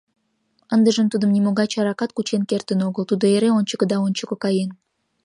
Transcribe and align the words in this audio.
Ындыжым 0.75 1.07
тудым 1.09 1.33
нимогай 1.35 1.67
чаракат 1.73 2.11
кучен 2.13 2.41
кертын 2.49 2.79
огыл: 2.87 3.03
тудо 3.09 3.23
эре 3.35 3.49
ончыко 3.57 3.85
да 3.91 3.97
ончыко 4.05 4.35
каен. 4.43 4.69